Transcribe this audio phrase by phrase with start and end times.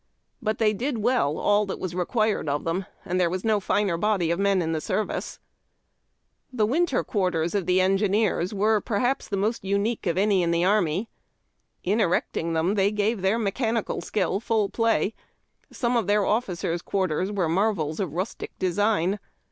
[0.41, 3.97] But they did well all that was required of them, and there was no tiner
[3.99, 5.37] body of men in the service.
[6.51, 10.65] The winter quarters of the engineers were, perhaps, the most unique of any in the
[10.65, 11.07] army.
[11.83, 15.13] In erecting them they gave their mechanical skill full play.
[15.71, 19.19] Some of their officers' quarters were marvels of rustic design.